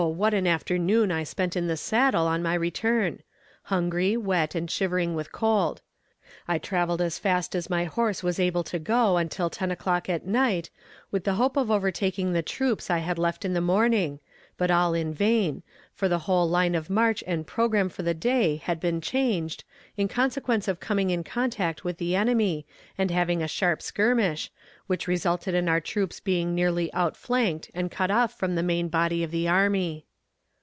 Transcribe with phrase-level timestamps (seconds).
[0.07, 3.21] what an afternoon I spent in the saddle on my return;
[3.65, 5.83] hungry, wet, and shivering with cold.
[6.47, 10.25] I traveled as fast as my horse was able to go until ten o'clock at
[10.25, 10.71] night,
[11.11, 14.19] with the hope of overtaking the troops I had left in the morning,
[14.57, 18.57] but all in vain, for the whole line of march and programme for the day
[18.57, 19.63] had been changed,
[19.97, 22.65] in consequence of coming in contact with the enemy
[22.97, 24.51] and having a sharp skirmish,
[24.87, 29.23] which resulted in our troops being nearly outflanked and cut off from the main body
[29.23, 30.05] of the army.